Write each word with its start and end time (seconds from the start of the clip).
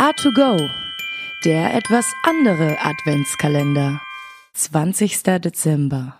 A2Go, 0.00 0.70
der 1.44 1.74
etwas 1.74 2.06
andere 2.22 2.78
Adventskalender. 2.82 4.00
20. 4.54 5.22
Dezember. 5.42 6.14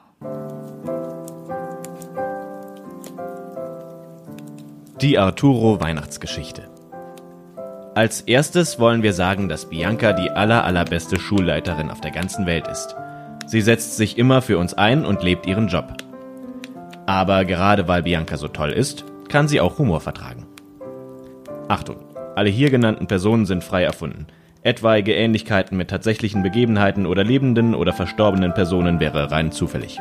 Die 5.00 5.18
Arturo 5.18 5.80
Weihnachtsgeschichte. 5.80 6.68
Als 7.94 8.20
erstes 8.20 8.78
wollen 8.78 9.02
wir 9.02 9.14
sagen, 9.14 9.48
dass 9.48 9.70
Bianca 9.70 10.12
die 10.12 10.30
aller 10.30 10.62
allerbeste 10.64 11.18
Schulleiterin 11.18 11.90
auf 11.90 12.02
der 12.02 12.10
ganzen 12.10 12.44
Welt 12.44 12.68
ist. 12.68 12.94
Sie 13.46 13.62
setzt 13.62 13.96
sich 13.96 14.18
immer 14.18 14.42
für 14.42 14.58
uns 14.58 14.74
ein 14.74 15.06
und 15.06 15.22
lebt 15.22 15.46
ihren 15.46 15.68
Job. 15.68 15.94
Aber 17.06 17.46
gerade 17.46 17.88
weil 17.88 18.02
Bianca 18.02 18.36
so 18.36 18.48
toll 18.48 18.72
ist, 18.72 19.06
kann 19.30 19.48
sie 19.48 19.58
auch 19.58 19.78
Humor 19.78 20.02
vertragen. 20.02 20.46
Achtung, 21.68 22.09
alle 22.36 22.50
hier 22.50 22.70
genannten 22.70 23.06
Personen 23.06 23.46
sind 23.46 23.64
frei 23.64 23.82
erfunden. 23.82 24.26
Etwaige 24.62 25.14
Ähnlichkeiten 25.14 25.76
mit 25.76 25.88
tatsächlichen 25.88 26.42
Begebenheiten 26.42 27.06
oder 27.06 27.24
lebenden 27.24 27.74
oder 27.74 27.92
verstorbenen 27.92 28.52
Personen 28.52 29.00
wäre 29.00 29.30
rein 29.30 29.52
zufällig. 29.52 29.98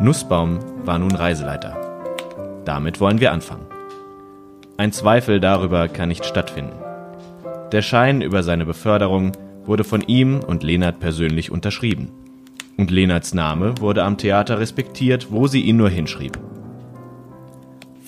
Nussbaum 0.00 0.60
war 0.84 0.98
nun 0.98 1.14
Reiseleiter. 1.14 1.76
Damit 2.64 3.00
wollen 3.00 3.20
wir 3.20 3.32
anfangen. 3.32 3.66
Ein 4.76 4.92
Zweifel 4.92 5.40
darüber 5.40 5.88
kann 5.88 6.08
nicht 6.08 6.24
stattfinden. 6.24 6.76
Der 7.72 7.82
Schein 7.82 8.22
über 8.22 8.44
seine 8.44 8.64
Beförderung 8.64 9.32
wurde 9.64 9.84
von 9.84 10.02
ihm 10.02 10.40
und 10.40 10.62
Lenard 10.62 11.00
persönlich 11.00 11.50
unterschrieben. 11.50 12.10
Und 12.76 12.92
Lenards 12.92 13.34
Name 13.34 13.80
wurde 13.80 14.04
am 14.04 14.16
Theater 14.16 14.60
respektiert, 14.60 15.28
wo 15.30 15.48
sie 15.48 15.62
ihn 15.62 15.76
nur 15.76 15.90
hinschrieb. 15.90 16.38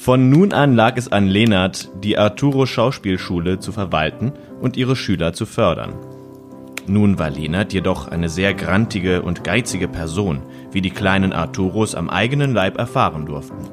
Von 0.03 0.31
nun 0.31 0.55
an 0.55 0.75
lag 0.77 0.97
es 0.97 1.13
an 1.13 1.27
Lenard, 1.27 1.91
die 2.03 2.17
Arturo 2.17 2.65
Schauspielschule 2.65 3.59
zu 3.59 3.71
verwalten 3.71 4.33
und 4.63 4.79
ihre 4.79 4.97
Schüler 4.97 5.35
zu 5.35 5.45
fördern. 5.45 5.93
Nun 6.87 7.19
war 7.19 7.29
Lenard 7.29 7.75
jedoch 7.75 8.09
eine 8.09 8.31
sehr 8.31 8.55
grantige 8.55 9.21
und 9.21 9.45
geizige 9.45 9.89
Person, 9.89 10.43
wie 10.73 10.81
die 10.81 10.91
kleinen 10.91 11.35
Arturos 11.35 11.95
am 11.95 12.09
eigenen 12.09 12.55
Leib 12.55 12.79
erfahren 12.79 13.27
durften. 13.27 13.69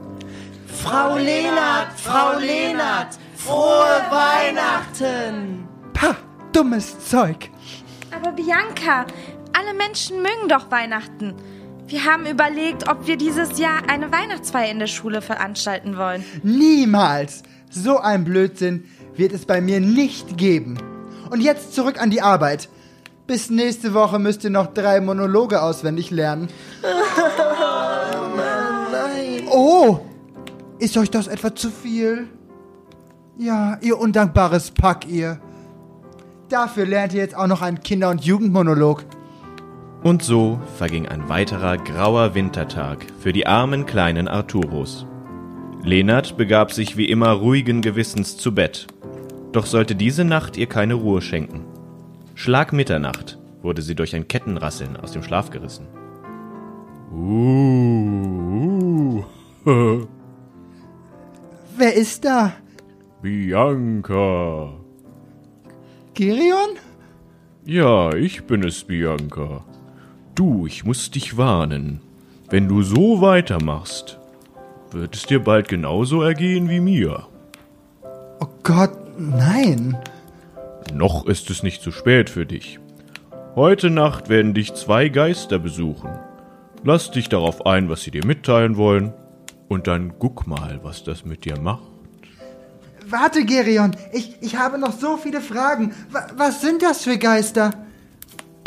Frau 0.68 1.16
Lenard, 1.16 1.94
Frau 1.96 2.38
Lenard, 2.38 3.18
frohe 3.38 4.02
Weihnachten! 4.12 5.66
Pah, 5.94 6.18
dummes 6.52 7.08
Zeug. 7.08 7.50
Aber 8.14 8.34
Bianca, 8.34 9.06
alle 9.54 9.74
Menschen 9.78 10.18
mögen 10.18 10.50
doch 10.50 10.70
Weihnachten. 10.72 11.36
Wir 11.88 12.04
haben 12.04 12.26
überlegt, 12.26 12.90
ob 12.90 13.08
wir 13.08 13.16
dieses 13.16 13.58
Jahr 13.58 13.90
eine 13.90 14.12
Weihnachtsfeier 14.12 14.70
in 14.70 14.80
der 14.80 14.88
Schule 14.88 15.22
veranstalten 15.22 15.98
wollen. 15.98 16.24
Niemals. 16.44 17.44
So 17.70 17.98
ein 18.00 18.26
Blödsinn 18.26 18.84
wird 19.16 19.32
es 19.32 19.46
bei 19.46 19.62
mir 19.62 19.80
nicht 19.80 20.38
geben. 20.38 20.78
Und 21.30 21.40
jetzt 21.40 21.74
zurück 21.74 22.02
an 22.02 22.10
die 22.10 22.22
Arbeit. 22.22 22.68
Bis 23.26 23.50
nächste 23.50 23.94
Woche 23.94 24.20
müsst 24.20 24.44
ihr 24.44 24.50
noch 24.50 24.68
drei 24.68 25.00
Monologe 25.00 25.62
auswendig 25.62 26.12
lernen. 26.12 26.50
Oh 26.84 28.36
Mann, 28.36 28.92
nein. 28.92 29.48
Oh, 29.50 30.00
ist 30.80 30.98
euch 30.98 31.10
das 31.10 31.28
etwa 31.28 31.56
zu 31.56 31.70
viel? 31.70 32.28
Ja, 33.38 33.78
ihr 33.82 33.98
undankbares 33.98 34.72
Pack, 34.72 35.08
ihr. 35.08 35.40
Dafür 36.50 36.86
lernt 36.86 37.14
ihr 37.14 37.22
jetzt 37.22 37.36
auch 37.36 37.48
noch 37.48 37.62
einen 37.62 37.82
Kinder- 37.82 38.10
und 38.10 38.26
Jugendmonolog. 38.26 39.06
Und 40.04 40.24
so 40.24 40.60
verging 40.78 41.08
ein 41.08 41.28
weiterer 41.28 41.78
grauer 41.78 42.36
Wintertag 42.36 43.06
für 43.20 43.34
die 43.34 43.48
armen 43.48 43.86
kleinen 43.86 44.28
Arturos. 44.28 45.06
Lenard 45.84 46.38
begab 46.38 46.72
sich 46.72 46.98
wie 46.98 47.10
immer 47.10 47.32
ruhigen 47.32 47.82
Gewissens 47.82 48.38
zu 48.38 48.54
Bett. 48.54 48.88
Doch 49.52 49.66
sollte 49.66 49.96
diese 49.96 50.24
Nacht 50.24 50.58
ihr 50.58 50.68
keine 50.68 50.94
Ruhe 50.96 51.22
schenken. 51.22 51.66
Schlag 52.36 52.74
Mitternacht 52.74 53.38
wurde 53.62 53.82
sie 53.82 53.96
durch 53.96 54.16
ein 54.16 54.28
Kettenrasseln 54.28 54.98
aus 54.98 55.12
dem 55.14 55.24
Schlaf 55.24 55.50
gerissen. 55.50 55.88
Uh, 57.12 58.04
uh, 59.66 60.06
Wer 61.78 61.94
ist 61.96 62.26
da? 62.26 62.54
Bianca. 63.22 64.74
Gerion? 66.14 66.78
Ja, 67.66 68.14
ich 68.14 68.46
bin 68.46 68.64
es, 68.64 68.84
Bianca. 68.84 69.64
Du, 70.38 70.68
ich 70.68 70.86
muss 70.86 71.10
dich 71.10 71.36
warnen. 71.38 72.00
Wenn 72.50 72.68
du 72.68 72.84
so 72.84 73.22
weitermachst, 73.22 74.20
wird 74.92 75.16
es 75.16 75.24
dir 75.24 75.44
bald 75.44 75.68
genauso 75.68 76.22
ergehen 76.22 76.70
wie 76.70 76.80
mir. 76.80 77.26
Oh 78.40 78.46
Gott, 78.62 78.92
nein. 79.18 79.98
Noch 80.94 81.26
ist 81.26 81.50
es 81.50 81.64
nicht 81.64 81.82
zu 81.82 81.92
spät 81.92 82.30
für 82.30 82.46
dich. 82.46 82.80
Heute 83.56 83.90
Nacht 83.90 84.30
werden 84.30 84.54
dich 84.54 84.76
zwei 84.76 85.10
Geister 85.10 85.58
besuchen. 85.58 86.12
Lass 86.84 87.10
dich 87.10 87.30
darauf 87.30 87.66
ein, 87.66 87.90
was 87.90 88.04
sie 88.04 88.12
dir 88.12 88.24
mitteilen 88.24 88.78
wollen, 88.78 89.14
und 89.70 89.88
dann 89.88 90.14
guck 90.20 90.46
mal, 90.46 90.80
was 90.84 91.04
das 91.04 91.26
mit 91.26 91.46
dir 91.46 91.60
macht. 91.60 91.82
Warte, 93.10 93.44
Gerion, 93.44 93.96
ich, 94.14 94.38
ich 94.42 94.56
habe 94.58 94.78
noch 94.78 94.94
so 94.94 95.18
viele 95.18 95.42
Fragen. 95.42 95.94
Wa- 96.12 96.28
was 96.38 96.62
sind 96.62 96.84
das 96.84 97.04
für 97.04 97.18
Geister? 97.18 97.72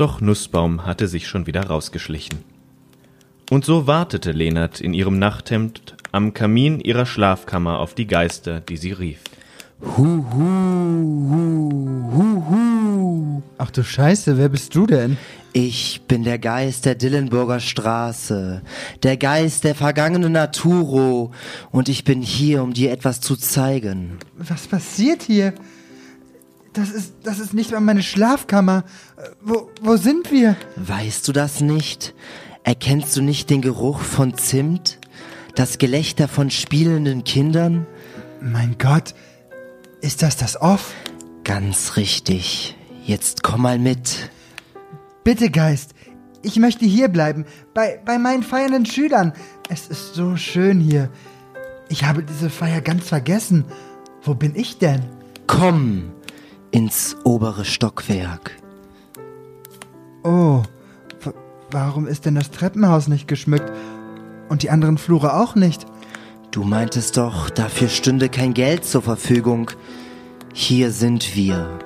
Doch 0.00 0.22
Nussbaum 0.22 0.86
hatte 0.86 1.08
sich 1.08 1.28
schon 1.28 1.46
wieder 1.46 1.66
rausgeschlichen. 1.66 2.38
Und 3.50 3.66
so 3.66 3.86
wartete 3.86 4.32
Lenard 4.32 4.80
in 4.80 4.94
ihrem 4.94 5.18
Nachthemd 5.18 5.94
am 6.10 6.32
Kamin 6.32 6.80
ihrer 6.80 7.04
Schlafkammer 7.04 7.78
auf 7.80 7.94
die 7.94 8.06
Geister, 8.06 8.60
die 8.60 8.78
sie 8.78 8.92
rief. 8.92 9.20
Ach 13.58 13.70
du 13.70 13.84
Scheiße, 13.84 14.38
wer 14.38 14.48
bist 14.48 14.74
du 14.74 14.86
denn? 14.86 15.18
Ich 15.52 16.00
bin 16.08 16.24
der 16.24 16.38
Geist 16.38 16.86
der 16.86 16.94
Dillenburger 16.94 17.60
Straße, 17.60 18.62
der 19.02 19.18
Geist 19.18 19.64
der 19.64 19.74
vergangenen 19.74 20.34
Arturo, 20.34 21.30
und 21.72 21.90
ich 21.90 22.04
bin 22.04 22.22
hier, 22.22 22.62
um 22.62 22.72
dir 22.72 22.90
etwas 22.90 23.20
zu 23.20 23.36
zeigen. 23.36 24.16
Was 24.38 24.66
passiert 24.66 25.24
hier? 25.24 25.52
Das 26.72 26.90
ist, 26.90 27.14
das 27.24 27.40
ist 27.40 27.52
nicht 27.52 27.72
mal 27.72 27.80
meine 27.80 28.02
Schlafkammer. 28.02 28.84
Äh, 29.16 29.22
Wo, 29.40 29.70
wo 29.80 29.96
sind 29.96 30.30
wir? 30.30 30.56
Weißt 30.76 31.26
du 31.26 31.32
das 31.32 31.60
nicht? 31.60 32.14
Erkennst 32.62 33.16
du 33.16 33.22
nicht 33.22 33.50
den 33.50 33.60
Geruch 33.60 34.00
von 34.00 34.36
Zimt? 34.36 34.98
Das 35.56 35.78
Gelächter 35.78 36.28
von 36.28 36.50
spielenden 36.50 37.24
Kindern? 37.24 37.86
Mein 38.40 38.76
Gott, 38.78 39.14
ist 40.00 40.22
das 40.22 40.36
das 40.36 40.60
Off? 40.60 40.94
Ganz 41.42 41.96
richtig. 41.96 42.76
Jetzt 43.04 43.42
komm 43.42 43.62
mal 43.62 43.78
mit. 43.78 44.30
Bitte, 45.24 45.50
Geist, 45.50 45.94
ich 46.42 46.56
möchte 46.56 46.84
hier 46.84 47.08
bleiben, 47.08 47.44
bei, 47.74 48.00
bei 48.04 48.18
meinen 48.18 48.44
feiernden 48.44 48.86
Schülern. 48.86 49.32
Es 49.68 49.88
ist 49.88 50.14
so 50.14 50.36
schön 50.36 50.78
hier. 50.80 51.10
Ich 51.88 52.04
habe 52.04 52.22
diese 52.22 52.48
Feier 52.48 52.80
ganz 52.80 53.08
vergessen. 53.08 53.64
Wo 54.22 54.34
bin 54.34 54.54
ich 54.54 54.78
denn? 54.78 55.00
Komm 55.48 56.12
ins 56.70 57.16
obere 57.24 57.64
Stockwerk. 57.64 58.52
Oh, 60.22 60.62
wa- 61.22 61.34
warum 61.70 62.06
ist 62.06 62.26
denn 62.26 62.34
das 62.34 62.50
Treppenhaus 62.50 63.08
nicht 63.08 63.28
geschmückt? 63.28 63.70
Und 64.48 64.62
die 64.62 64.70
anderen 64.70 64.98
Flure 64.98 65.34
auch 65.34 65.54
nicht? 65.54 65.86
Du 66.50 66.64
meintest 66.64 67.16
doch, 67.16 67.48
dafür 67.50 67.88
stünde 67.88 68.28
kein 68.28 68.54
Geld 68.54 68.84
zur 68.84 69.02
Verfügung. 69.02 69.70
Hier 70.52 70.90
sind 70.90 71.36
wir. 71.36 71.78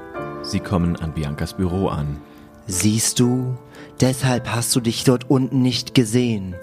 Sie 0.43 0.61
kommen 0.61 0.97
an 0.97 1.13
Biancas 1.13 1.55
Büro 1.55 1.89
an. 1.89 2.19
Siehst 2.67 3.21
du? 3.21 3.57
Deshalb 4.01 4.49
hast 4.49 4.75
du 4.75 4.81
dich 4.81 5.05
dort 5.05 5.31
unten 5.31 5.63
nicht 5.63 5.95
gesehen. 5.95 6.55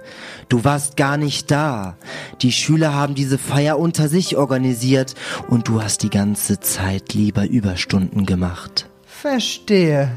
Du 0.50 0.64
warst 0.64 0.97
gar 0.97 1.18
nicht 1.18 1.50
da. 1.50 1.96
Die 2.42 2.52
Schüler 2.52 2.94
haben 2.94 3.16
diese 3.16 3.38
Feier 3.38 3.80
unter 3.80 4.09
sich 4.09 4.36
organisiert 4.36 5.16
und 5.47 5.68
du 5.68 5.81
hast 5.81 6.03
die 6.03 6.09
ganze 6.09 6.59
Zeit 6.59 7.14
lieber 7.14 7.47
Überstunden 7.47 8.26
gemacht. 8.26 8.90
Verstehe. 9.06 10.11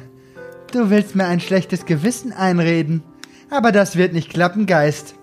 Du 0.72 0.90
willst 0.90 1.14
mir 1.14 1.26
ein 1.26 1.40
schlechtes 1.40 1.86
Gewissen 1.86 2.32
einreden. 2.32 3.02
Aber 3.50 3.70
das 3.70 3.96
wird 3.96 4.12
nicht 4.12 4.30
klappen, 4.30 4.66
Geist. 4.66 5.14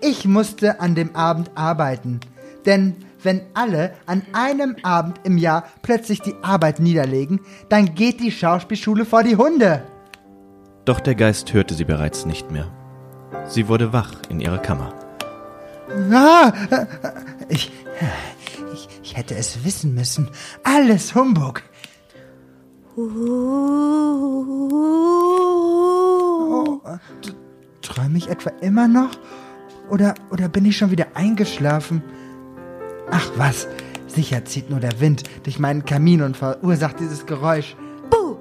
Ich 0.00 0.26
musste 0.26 0.78
an 0.80 0.94
dem 0.94 1.16
Abend 1.16 1.50
arbeiten. 1.56 2.20
Denn 2.66 2.94
wenn 3.22 3.40
alle 3.54 3.94
an 4.06 4.22
einem 4.32 4.76
Abend 4.82 5.18
im 5.24 5.38
Jahr 5.38 5.64
plötzlich 5.82 6.20
die 6.20 6.34
Arbeit 6.42 6.78
niederlegen, 6.78 7.40
dann 7.68 7.94
geht 7.96 8.20
die 8.20 8.30
Schauspielschule 8.30 9.04
vor 9.04 9.24
die 9.24 9.36
Hunde. 9.36 9.82
Doch 10.86 11.00
der 11.00 11.14
Geist 11.16 11.52
hörte 11.52 11.74
sie 11.74 11.84
bereits 11.84 12.24
nicht 12.24 12.50
mehr. 12.50 12.72
Sie 13.48 13.68
wurde 13.68 13.92
wach 13.92 14.14
in 14.30 14.40
ihrer 14.40 14.58
Kammer. 14.58 14.94
Ah, 16.12 16.52
äh, 16.70 16.86
ich, 17.48 17.72
ich, 18.72 18.88
ich 19.02 19.16
hätte 19.16 19.34
es 19.34 19.64
wissen 19.64 19.94
müssen. 19.94 20.30
Alles 20.62 21.14
Humbug. 21.14 21.62
Oh, 22.96 23.02
träume 27.82 28.16
ich 28.16 28.28
etwa 28.28 28.50
immer 28.60 28.88
noch? 28.88 29.10
Oder, 29.90 30.14
oder 30.30 30.48
bin 30.48 30.64
ich 30.64 30.76
schon 30.76 30.92
wieder 30.92 31.08
eingeschlafen? 31.14 32.02
Ach 33.10 33.28
was, 33.36 33.68
Sicher 34.06 34.44
zieht 34.44 34.70
nur 34.70 34.80
der 34.80 35.00
Wind 35.00 35.24
durch 35.42 35.58
meinen 35.58 35.84
Kamin 35.84 36.22
und 36.22 36.36
verursacht 36.36 37.00
dieses 37.00 37.26
Geräusch. 37.26 37.76
Buh! 38.08 38.38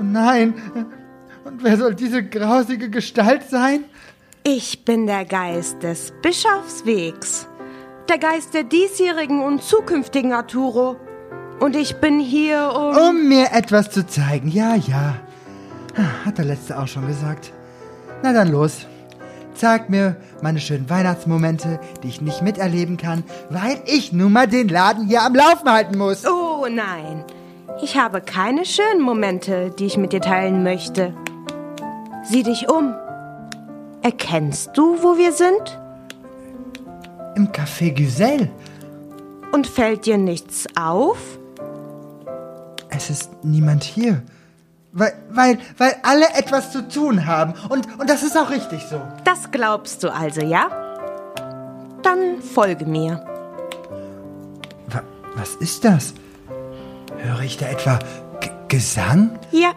Oh, 0.00 0.02
nein. 0.02 0.54
Und 1.44 1.62
wer 1.62 1.76
soll 1.76 1.94
diese 1.94 2.24
grausige 2.24 2.90
Gestalt 2.90 3.44
sein? 3.48 3.84
Ich 4.42 4.84
bin 4.84 5.06
der 5.06 5.24
Geist 5.24 5.82
des 5.82 6.12
Bischofswegs. 6.22 7.46
Der 8.08 8.18
Geist 8.18 8.54
der 8.54 8.64
diesjährigen 8.64 9.42
und 9.42 9.62
zukünftigen 9.62 10.32
Arturo. 10.32 10.96
Und 11.60 11.76
ich 11.76 11.96
bin 11.96 12.18
hier, 12.18 12.72
um. 12.74 12.96
Um 12.96 13.28
mir 13.28 13.52
etwas 13.52 13.90
zu 13.90 14.06
zeigen. 14.06 14.48
Ja, 14.48 14.74
ja. 14.74 15.16
Hat 16.24 16.38
der 16.38 16.46
Letzte 16.46 16.78
auch 16.78 16.88
schon 16.88 17.06
gesagt. 17.06 17.52
Na 18.22 18.32
dann 18.32 18.50
los. 18.50 18.86
Zeig 19.54 19.90
mir 19.90 20.16
meine 20.40 20.60
schönen 20.60 20.88
Weihnachtsmomente, 20.88 21.78
die 22.02 22.08
ich 22.08 22.22
nicht 22.22 22.40
miterleben 22.40 22.96
kann, 22.96 23.24
weil 23.50 23.82
ich 23.84 24.12
nun 24.12 24.32
mal 24.32 24.46
den 24.46 24.68
Laden 24.68 25.06
hier 25.06 25.22
am 25.22 25.34
Laufen 25.34 25.70
halten 25.70 25.98
muss. 25.98 26.26
Oh 26.26 26.66
nein. 26.70 27.24
Ich 27.82 27.96
habe 27.96 28.20
keine 28.20 28.66
schönen 28.66 29.00
Momente, 29.00 29.70
die 29.70 29.86
ich 29.86 29.96
mit 29.96 30.12
dir 30.12 30.20
teilen 30.20 30.62
möchte. 30.62 31.14
Sieh 32.24 32.42
dich 32.42 32.68
um. 32.68 32.94
Erkennst 34.02 34.76
du, 34.76 35.02
wo 35.02 35.16
wir 35.16 35.32
sind? 35.32 35.78
Im 37.36 37.50
Café 37.52 37.90
Giselle. 37.90 38.50
Und 39.52 39.66
fällt 39.66 40.04
dir 40.04 40.18
nichts 40.18 40.66
auf? 40.76 41.18
Es 42.90 43.08
ist 43.08 43.30
niemand 43.42 43.82
hier. 43.82 44.22
Weil, 44.92 45.14
weil, 45.30 45.58
weil 45.78 45.96
alle 46.02 46.26
etwas 46.34 46.72
zu 46.72 46.86
tun 46.86 47.26
haben. 47.26 47.54
Und, 47.70 47.88
und 47.98 48.10
das 48.10 48.22
ist 48.22 48.36
auch 48.36 48.50
richtig 48.50 48.82
so. 48.90 49.00
Das 49.24 49.50
glaubst 49.50 50.02
du 50.02 50.12
also, 50.12 50.42
ja? 50.42 50.68
Dann 52.02 52.42
folge 52.42 52.84
mir. 52.84 53.24
Wa 54.88 55.02
was 55.34 55.54
ist 55.56 55.84
das? 55.84 56.12
Höre 57.18 57.42
ich 57.42 57.56
da 57.56 57.66
etwa 57.66 57.98
G 58.40 58.50
Gesang? 58.68 59.38
Ja. 59.50 59.72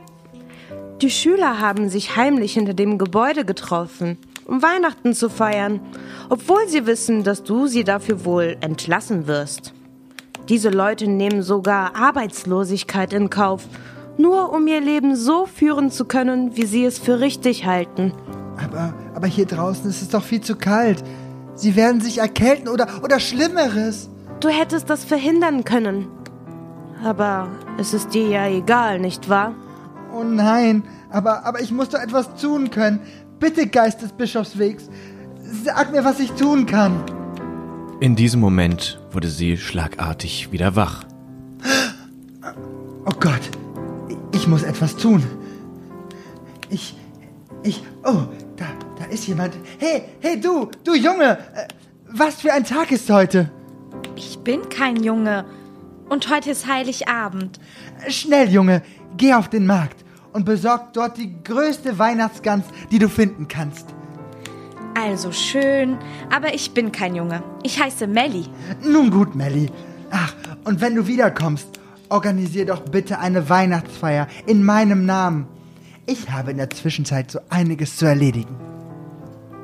Die 1.01 1.09
Schüler 1.09 1.59
haben 1.59 1.89
sich 1.89 2.15
heimlich 2.15 2.53
hinter 2.53 2.73
dem 2.73 2.97
Gebäude 2.97 3.43
getroffen, 3.43 4.17
um 4.45 4.61
Weihnachten 4.61 5.13
zu 5.13 5.29
feiern, 5.29 5.79
obwohl 6.29 6.67
sie 6.67 6.85
wissen, 6.85 7.23
dass 7.23 7.43
du 7.43 7.67
sie 7.67 7.83
dafür 7.83 8.23
wohl 8.23 8.57
entlassen 8.61 9.27
wirst. 9.27 9.73
Diese 10.47 10.69
Leute 10.69 11.07
nehmen 11.09 11.41
sogar 11.41 11.95
Arbeitslosigkeit 11.95 13.13
in 13.13 13.29
Kauf 13.29 13.67
nur 14.17 14.51
um 14.53 14.67
ihr 14.67 14.81
Leben 14.81 15.15
so 15.15 15.45
führen 15.45 15.91
zu 15.91 16.05
können, 16.05 16.55
wie 16.55 16.65
sie 16.65 16.85
es 16.85 16.99
für 16.99 17.19
richtig 17.19 17.65
halten. 17.65 18.13
Aber, 18.63 18.93
aber 19.15 19.27
hier 19.27 19.45
draußen 19.45 19.89
ist 19.89 20.01
es 20.01 20.09
doch 20.09 20.23
viel 20.23 20.41
zu 20.41 20.55
kalt. 20.55 21.03
Sie 21.55 21.75
werden 21.75 22.01
sich 22.01 22.19
erkälten 22.19 22.67
oder, 22.67 22.87
oder 23.03 23.19
Schlimmeres. 23.19 24.09
Du 24.39 24.49
hättest 24.49 24.89
das 24.89 25.03
verhindern 25.03 25.63
können. 25.63 26.07
Aber 27.01 27.49
es 27.77 27.93
ist 27.93 28.13
dir 28.13 28.27
ja 28.27 28.47
egal, 28.47 28.99
nicht 28.99 29.29
wahr? 29.29 29.53
Oh 30.13 30.23
nein, 30.23 30.83
aber, 31.09 31.45
aber 31.45 31.61
ich 31.61 31.71
muss 31.71 31.89
doch 31.89 31.99
etwas 31.99 32.35
tun 32.35 32.69
können. 32.69 32.99
Bitte, 33.39 33.67
Geist 33.67 34.01
des 34.01 34.11
Bischofswegs, 34.11 34.89
sag 35.63 35.91
mir, 35.91 36.05
was 36.05 36.19
ich 36.19 36.31
tun 36.33 36.65
kann. 36.65 37.03
In 37.99 38.15
diesem 38.15 38.39
Moment 38.39 38.99
wurde 39.11 39.29
sie 39.29 39.57
schlagartig 39.57 40.51
wieder 40.51 40.75
wach. 40.75 41.03
Oh 43.05 43.13
Gott, 43.19 43.41
ich 44.33 44.47
muss 44.47 44.63
etwas 44.63 44.95
tun. 44.95 45.23
Ich, 46.69 46.95
ich, 47.63 47.83
oh, 48.03 48.23
da, 48.55 48.65
da 48.97 49.05
ist 49.05 49.27
jemand. 49.27 49.53
Hey, 49.79 50.03
hey, 50.21 50.39
du, 50.39 50.69
du 50.83 50.95
Junge, 50.95 51.37
äh, 51.55 51.67
was 52.09 52.35
für 52.41 52.53
ein 52.53 52.63
Tag 52.63 52.91
ist 52.91 53.09
heute? 53.09 53.49
Ich 54.15 54.39
bin 54.39 54.69
kein 54.69 55.03
Junge. 55.03 55.45
Und 56.13 56.29
heute 56.29 56.51
ist 56.51 56.67
Heiligabend. 56.67 57.59
Schnell, 58.07 58.47
Junge, 58.49 58.83
geh 59.17 59.33
auf 59.33 59.49
den 59.49 59.65
Markt 59.65 60.05
und 60.31 60.45
besorg 60.45 60.93
dort 60.93 61.17
die 61.17 61.33
größte 61.43 61.97
Weihnachtsgans, 61.97 62.65
die 62.91 62.99
du 62.99 63.09
finden 63.09 63.47
kannst. 63.47 63.87
Also 64.93 65.31
schön, 65.31 65.97
aber 66.31 66.53
ich 66.53 66.75
bin 66.75 66.91
kein 66.91 67.15
Junge. 67.15 67.41
Ich 67.63 67.81
heiße 67.81 68.05
Melly. 68.05 68.45
Nun 68.83 69.09
gut, 69.09 69.33
Melly. 69.33 69.71
Ach, 70.11 70.35
und 70.65 70.81
wenn 70.81 70.93
du 70.93 71.07
wiederkommst, 71.07 71.79
organisier 72.09 72.67
doch 72.67 72.81
bitte 72.81 73.17
eine 73.17 73.49
Weihnachtsfeier 73.49 74.27
in 74.45 74.63
meinem 74.63 75.07
Namen. 75.07 75.47
Ich 76.05 76.29
habe 76.29 76.51
in 76.51 76.57
der 76.57 76.69
Zwischenzeit 76.69 77.31
so 77.31 77.39
einiges 77.49 77.97
zu 77.97 78.05
erledigen. 78.05 78.55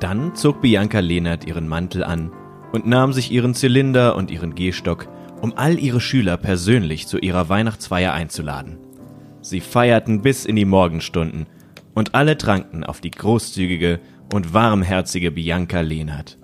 Dann 0.00 0.34
zog 0.34 0.60
Bianca 0.62 0.98
Lehnert 0.98 1.44
ihren 1.44 1.68
Mantel 1.68 2.02
an 2.02 2.32
und 2.72 2.88
nahm 2.88 3.12
sich 3.12 3.30
ihren 3.30 3.54
Zylinder 3.54 4.16
und 4.16 4.32
ihren 4.32 4.56
Gehstock, 4.56 5.06
um 5.40 5.56
all 5.56 5.78
ihre 5.78 6.00
Schüler 6.00 6.36
persönlich 6.36 7.06
zu 7.06 7.18
ihrer 7.18 7.48
Weihnachtsfeier 7.48 8.12
einzuladen. 8.12 8.78
Sie 9.42 9.60
feierten 9.60 10.22
bis 10.22 10.44
in 10.44 10.56
die 10.56 10.64
Morgenstunden 10.64 11.46
und 11.94 12.14
alle 12.14 12.36
tranken 12.36 12.84
auf 12.84 13.00
die 13.00 13.10
großzügige 13.10 14.00
und 14.32 14.54
warmherzige 14.54 15.30
Bianca 15.30 15.80
Lehnert. 15.80 16.38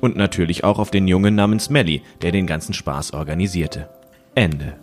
Und 0.00 0.16
natürlich 0.16 0.64
auch 0.64 0.78
auf 0.78 0.90
den 0.90 1.08
Jungen 1.08 1.34
namens 1.34 1.70
Melly, 1.70 2.02
der 2.22 2.32
den 2.32 2.46
ganzen 2.46 2.74
Spaß 2.74 3.14
organisierte. 3.14 3.88
Ende. 4.34 4.76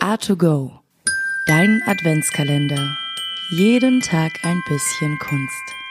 A2Go. 0.00 0.70
Dein 1.46 1.80
Adventskalender. 1.86 2.96
Jeden 3.50 4.00
Tag 4.00 4.32
ein 4.42 4.60
bisschen 4.68 5.18
Kunst. 5.20 5.85